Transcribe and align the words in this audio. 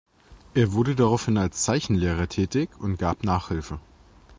Er 0.55 0.71
wurde 0.73 0.95
daraufhin 0.95 1.37
als 1.37 1.61
Zeichenlehrer 1.61 2.27
tätig 2.27 2.71
und 2.79 2.97
gab 2.97 3.23
Nachhilfe. 3.23 3.79